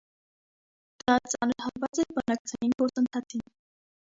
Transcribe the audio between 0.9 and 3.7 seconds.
Դա ծանր հարված էր բանակցային գործընթացին։